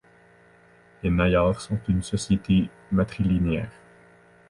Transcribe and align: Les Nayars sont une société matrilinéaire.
Les 1.03 1.11
Nayars 1.11 1.61
sont 1.61 1.77
une 1.87 2.01
société 2.01 2.71
matrilinéaire. 2.91 3.69